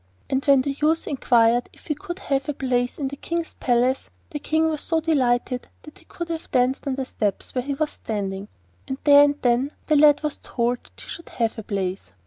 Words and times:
And 0.31 0.43
when 0.45 0.61
the 0.63 0.71
youth 0.81 1.07
inquired 1.07 1.69
if 1.73 1.85
he 1.85 1.93
could 1.93 2.17
have 2.17 2.49
a 2.49 2.55
place 2.55 2.97
in 2.97 3.09
the 3.09 3.15
King's 3.15 3.53
palace, 3.53 4.09
the 4.31 4.39
King 4.39 4.67
was 4.67 4.81
so 4.81 4.99
delighted 4.99 5.67
that 5.83 5.99
he 5.99 6.05
could 6.05 6.29
have 6.29 6.49
danced 6.49 6.87
on 6.87 6.95
the 6.95 7.05
steps 7.05 7.53
where 7.53 7.61
he 7.63 7.75
was 7.75 7.91
standing, 7.91 8.47
and 8.87 8.97
there 9.03 9.21
and 9.23 9.39
then 9.43 9.69
the 9.85 9.95
lad 9.95 10.23
was 10.23 10.39
told 10.41 10.85
that 10.85 11.01
he 11.03 11.07
should 11.07 11.29
have 11.29 11.59
a 11.59 11.63
place. 11.63 12.13